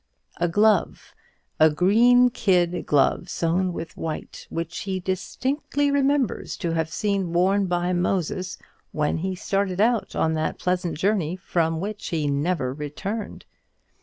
a 0.37 0.47
glove, 0.47 1.13
a 1.59 1.69
green 1.69 2.31
kid 2.31 2.87
glove 2.87 3.29
sewn 3.29 3.71
with 3.71 3.95
white, 3.95 4.47
which 4.49 4.79
he 4.79 4.99
distinctly 4.99 5.91
remembers 5.91 6.57
to 6.57 6.71
have 6.71 6.91
seen 6.91 7.31
worn 7.31 7.67
by 7.67 7.93
Moses 7.93 8.57
when 8.91 9.17
he 9.17 9.35
started 9.35 9.79
on 9.79 10.33
that 10.33 10.57
pleasant 10.57 10.97
journey 10.97 11.35
from 11.35 11.79
which 11.79 12.07
he 12.07 12.25
never 12.27 12.73
returned. 12.73 13.45